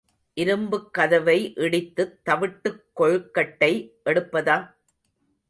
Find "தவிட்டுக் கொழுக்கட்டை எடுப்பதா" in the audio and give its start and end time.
2.25-4.57